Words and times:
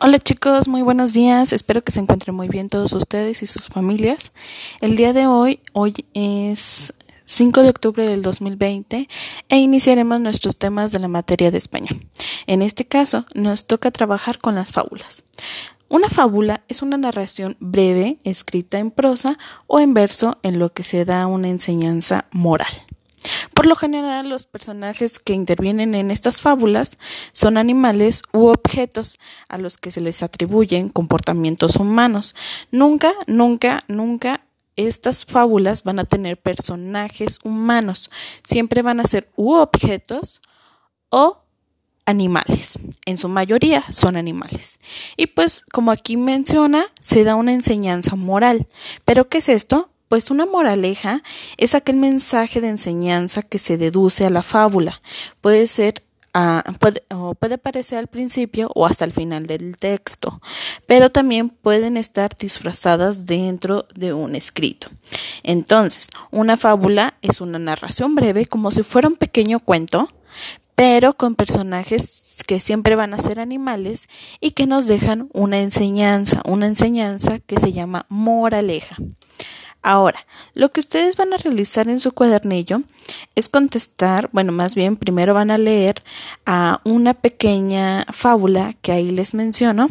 Hola 0.00 0.20
chicos, 0.20 0.68
muy 0.68 0.82
buenos 0.82 1.12
días. 1.12 1.52
Espero 1.52 1.82
que 1.82 1.90
se 1.90 1.98
encuentren 1.98 2.32
muy 2.32 2.46
bien 2.46 2.68
todos 2.68 2.92
ustedes 2.92 3.42
y 3.42 3.48
sus 3.48 3.66
familias. 3.66 4.30
El 4.80 4.94
día 4.94 5.12
de 5.12 5.26
hoy, 5.26 5.58
hoy 5.72 5.92
es 6.14 6.94
5 7.24 7.64
de 7.64 7.68
octubre 7.68 8.08
del 8.08 8.22
2020 8.22 9.08
e 9.48 9.56
iniciaremos 9.56 10.20
nuestros 10.20 10.56
temas 10.56 10.92
de 10.92 11.00
la 11.00 11.08
materia 11.08 11.50
de 11.50 11.58
español. 11.58 12.06
En 12.46 12.62
este 12.62 12.86
caso, 12.86 13.26
nos 13.34 13.66
toca 13.66 13.90
trabajar 13.90 14.38
con 14.38 14.54
las 14.54 14.70
fábulas. 14.70 15.24
Una 15.88 16.08
fábula 16.08 16.62
es 16.68 16.80
una 16.80 16.96
narración 16.96 17.56
breve 17.58 18.18
escrita 18.22 18.78
en 18.78 18.92
prosa 18.92 19.36
o 19.66 19.80
en 19.80 19.94
verso 19.94 20.38
en 20.44 20.60
lo 20.60 20.72
que 20.72 20.84
se 20.84 21.04
da 21.06 21.26
una 21.26 21.48
enseñanza 21.48 22.26
moral. 22.30 22.70
Por 23.58 23.66
lo 23.66 23.74
general, 23.74 24.28
los 24.28 24.46
personajes 24.46 25.18
que 25.18 25.32
intervienen 25.32 25.96
en 25.96 26.12
estas 26.12 26.40
fábulas 26.40 26.96
son 27.32 27.58
animales 27.58 28.22
u 28.32 28.46
objetos 28.46 29.18
a 29.48 29.58
los 29.58 29.78
que 29.78 29.90
se 29.90 30.00
les 30.00 30.22
atribuyen 30.22 30.90
comportamientos 30.90 31.74
humanos. 31.74 32.36
Nunca, 32.70 33.12
nunca, 33.26 33.82
nunca 33.88 34.46
estas 34.76 35.24
fábulas 35.24 35.82
van 35.82 35.98
a 35.98 36.04
tener 36.04 36.40
personajes 36.40 37.40
humanos. 37.42 38.12
Siempre 38.44 38.82
van 38.82 39.00
a 39.00 39.04
ser 39.06 39.28
u 39.34 39.54
objetos 39.54 40.40
o 41.10 41.42
animales. 42.06 42.78
En 43.06 43.18
su 43.18 43.28
mayoría 43.28 43.84
son 43.90 44.16
animales. 44.16 44.78
Y 45.16 45.26
pues, 45.26 45.64
como 45.72 45.90
aquí 45.90 46.16
menciona, 46.16 46.84
se 47.00 47.24
da 47.24 47.34
una 47.34 47.54
enseñanza 47.54 48.14
moral. 48.14 48.68
¿Pero 49.04 49.28
qué 49.28 49.38
es 49.38 49.48
esto? 49.48 49.90
Pues 50.08 50.30
una 50.30 50.46
moraleja 50.46 51.22
es 51.56 51.74
aquel 51.74 51.96
mensaje 51.96 52.60
de 52.60 52.68
enseñanza 52.68 53.42
que 53.42 53.58
se 53.58 53.76
deduce 53.76 54.24
a 54.24 54.30
la 54.30 54.42
fábula. 54.42 55.00
Puede 55.40 55.66
ser 55.66 56.02
ah, 56.34 56.64
puede, 56.80 57.04
o 57.10 57.34
puede 57.34 57.54
aparecer 57.54 57.98
al 57.98 58.06
principio 58.06 58.70
o 58.74 58.86
hasta 58.86 59.04
el 59.04 59.12
final 59.12 59.46
del 59.46 59.76
texto, 59.76 60.40
pero 60.86 61.10
también 61.10 61.50
pueden 61.50 61.96
estar 61.96 62.34
disfrazadas 62.34 63.26
dentro 63.26 63.86
de 63.94 64.14
un 64.14 64.34
escrito. 64.34 64.88
Entonces, 65.42 66.08
una 66.30 66.56
fábula 66.56 67.14
es 67.22 67.40
una 67.40 67.58
narración 67.58 68.14
breve 68.14 68.46
como 68.46 68.70
si 68.70 68.82
fuera 68.82 69.08
un 69.08 69.16
pequeño 69.16 69.60
cuento, 69.60 70.08
pero 70.74 71.12
con 71.14 71.34
personajes 71.34 72.36
que 72.46 72.60
siempre 72.60 72.94
van 72.94 73.12
a 73.12 73.18
ser 73.18 73.40
animales 73.40 74.08
y 74.40 74.52
que 74.52 74.66
nos 74.66 74.86
dejan 74.86 75.28
una 75.32 75.58
enseñanza, 75.58 76.40
una 76.44 76.66
enseñanza 76.66 77.40
que 77.40 77.58
se 77.58 77.72
llama 77.72 78.06
moraleja. 78.08 78.96
Ahora, 79.82 80.18
lo 80.54 80.70
que 80.72 80.80
ustedes 80.80 81.16
van 81.16 81.32
a 81.32 81.36
realizar 81.36 81.88
en 81.88 82.00
su 82.00 82.12
cuadernillo 82.12 82.82
es 83.34 83.48
contestar, 83.48 84.28
bueno, 84.32 84.52
más 84.52 84.74
bien 84.74 84.96
primero 84.96 85.34
van 85.34 85.50
a 85.50 85.58
leer 85.58 86.02
a 86.46 86.80
una 86.84 87.14
pequeña 87.14 88.04
fábula 88.12 88.74
que 88.82 88.92
ahí 88.92 89.10
les 89.10 89.34
menciono 89.34 89.88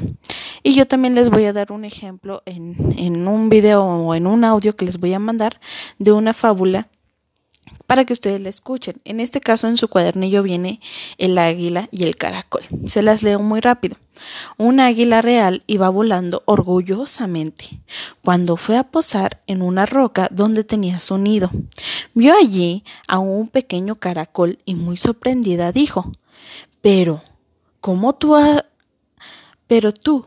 y 0.61 0.75
yo 0.75 0.85
también 0.87 1.15
les 1.15 1.29
voy 1.29 1.45
a 1.45 1.53
dar 1.53 1.71
un 1.71 1.85
ejemplo 1.85 2.43
en, 2.45 2.75
en 2.97 3.27
un 3.27 3.49
video 3.49 3.83
o 3.83 4.13
en 4.13 4.27
un 4.27 4.43
audio 4.43 4.75
que 4.75 4.85
les 4.85 4.99
voy 4.99 5.13
a 5.13 5.19
mandar 5.19 5.59
de 5.99 6.11
una 6.11 6.33
fábula 6.33 6.89
para 7.87 8.03
que 8.03 8.13
ustedes 8.13 8.41
la 8.41 8.49
escuchen. 8.49 9.01
En 9.05 9.19
este 9.19 9.39
caso, 9.39 9.67
en 9.67 9.77
su 9.77 9.87
cuadernillo 9.87 10.43
viene 10.43 10.79
el 11.17 11.37
águila 11.37 11.87
y 11.91 12.03
el 12.03 12.17
caracol. 12.17 12.63
Se 12.85 13.01
las 13.01 13.23
leo 13.23 13.39
muy 13.39 13.61
rápido. 13.61 13.95
Un 14.57 14.79
águila 14.79 15.21
real 15.21 15.63
iba 15.67 15.89
volando 15.89 16.43
orgullosamente 16.45 17.79
cuando 18.23 18.57
fue 18.57 18.77
a 18.77 18.83
posar 18.83 19.41
en 19.47 19.61
una 19.61 19.85
roca 19.85 20.27
donde 20.31 20.63
tenía 20.63 21.01
su 21.01 21.17
nido. 21.17 21.49
Vio 22.13 22.35
allí 22.35 22.83
a 23.07 23.19
un 23.19 23.47
pequeño 23.47 23.95
caracol 23.95 24.59
y 24.65 24.75
muy 24.75 24.97
sorprendida 24.97 25.71
dijo 25.71 26.11
Pero, 26.81 27.23
¿cómo 27.81 28.13
tú. 28.13 28.35
Pero 29.67 29.91
tú, 29.91 30.25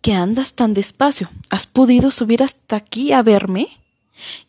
que 0.00 0.14
andas 0.14 0.54
tan 0.54 0.74
despacio, 0.74 1.30
¿has 1.50 1.66
podido 1.66 2.10
subir 2.10 2.42
hasta 2.42 2.76
aquí 2.76 3.12
a 3.12 3.22
verme? 3.22 3.68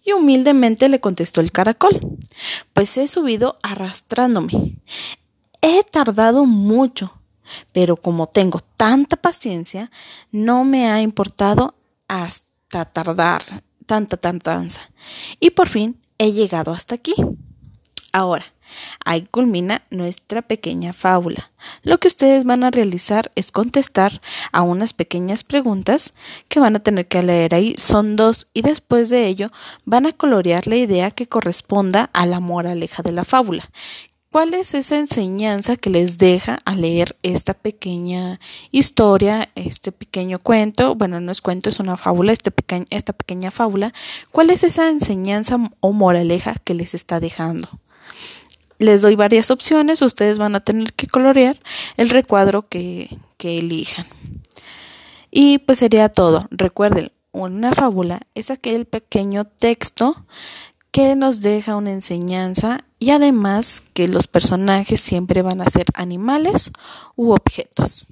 Y 0.03 0.11
humildemente 0.11 0.89
le 0.89 0.99
contestó 0.99 1.41
el 1.41 1.51
caracol 1.51 2.17
Pues 2.73 2.97
he 2.97 3.07
subido 3.07 3.57
arrastrándome. 3.63 4.75
He 5.61 5.83
tardado 5.83 6.45
mucho 6.45 7.13
pero 7.71 7.97
como 7.97 8.27
tengo 8.27 8.59
tanta 8.59 9.17
paciencia, 9.17 9.91
no 10.31 10.63
me 10.63 10.89
ha 10.89 11.01
importado 11.01 11.75
hasta 12.07 12.85
tardar 12.85 13.41
tanta 13.85 14.17
tardanza. 14.17 14.81
Y 15.39 15.51
por 15.51 15.69
fin 15.69 15.99
he 16.17 16.31
llegado 16.31 16.71
hasta 16.71 16.95
aquí. 16.95 17.13
Ahora, 18.15 18.45
ahí 19.03 19.23
culmina 19.23 19.81
nuestra 19.89 20.43
pequeña 20.43 20.93
fábula. 20.93 21.51
Lo 21.81 21.99
que 21.99 22.07
ustedes 22.07 22.43
van 22.43 22.63
a 22.63 22.69
realizar 22.69 23.31
es 23.35 23.51
contestar 23.51 24.21
a 24.51 24.61
unas 24.61 24.93
pequeñas 24.93 25.43
preguntas 25.43 26.13
que 26.47 26.59
van 26.59 26.75
a 26.75 26.79
tener 26.79 27.07
que 27.07 27.23
leer 27.23 27.55
ahí. 27.55 27.73
Son 27.75 28.15
dos 28.15 28.45
y 28.53 28.61
después 28.61 29.09
de 29.09 29.25
ello 29.25 29.51
van 29.85 30.05
a 30.05 30.11
colorear 30.11 30.67
la 30.67 30.75
idea 30.75 31.09
que 31.09 31.27
corresponda 31.27 32.11
a 32.13 32.27
la 32.27 32.39
moraleja 32.39 33.01
de 33.01 33.13
la 33.13 33.23
fábula, 33.23 33.67
¿Cuál 34.33 34.55
es 34.55 34.73
esa 34.73 34.97
enseñanza 34.97 35.75
que 35.75 35.91
les 35.91 36.17
deja 36.17 36.57
a 36.65 36.75
leer 36.75 37.15
esta 37.21 37.53
pequeña 37.53 38.39
historia, 38.71 39.51
este 39.53 39.91
pequeño 39.91 40.39
cuento? 40.39 40.95
Bueno, 40.95 41.19
no 41.21 41.31
es 41.31 41.39
cuento, 41.39 41.69
es 41.69 41.79
una 41.79 41.97
fábula, 41.97 42.33
este 42.33 42.51
esta 42.89 43.13
pequeña 43.13 43.51
fábula. 43.51 43.93
¿Cuál 44.31 44.49
es 44.49 44.63
esa 44.63 44.89
enseñanza 44.89 45.59
o 45.81 45.91
moraleja 45.91 46.55
que 46.63 46.73
les 46.73 46.95
está 46.95 47.19
dejando? 47.19 47.69
Les 48.79 49.03
doy 49.03 49.13
varias 49.15 49.51
opciones, 49.51 50.01
ustedes 50.01 50.39
van 50.39 50.55
a 50.55 50.61
tener 50.61 50.93
que 50.93 51.05
colorear 51.05 51.59
el 51.97 52.09
recuadro 52.09 52.67
que, 52.67 53.15
que 53.37 53.59
elijan. 53.59 54.07
Y 55.29 55.59
pues 55.59 55.77
sería 55.77 56.09
todo. 56.09 56.47
Recuerden, 56.49 57.11
una 57.33 57.71
fábula 57.73 58.21
es 58.33 58.49
aquel 58.49 58.85
pequeño 58.85 59.45
texto 59.45 60.25
que 60.93 61.15
nos 61.15 61.41
deja 61.41 61.75
una 61.75 61.91
enseñanza 61.91 62.85
y 62.99 63.09
además 63.09 63.81
que 63.93 64.07
los 64.07 64.27
personajes 64.27 65.01
siempre 65.01 65.41
van 65.41 65.59
a 65.59 65.67
ser 65.67 65.85
animales 65.95 66.71
u 67.15 67.31
objetos. 67.31 68.05